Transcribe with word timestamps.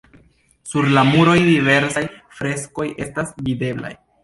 Sur 0.69 0.87
la 0.95 1.03
muroj 1.09 1.35
diversaj 1.49 2.03
freskoj 2.41 2.89
estas 3.07 3.33
videblaj. 3.51 3.97